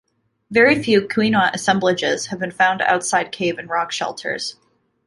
[0.49, 4.55] Very few Quina assemblages have been found outside cave and rock shelters.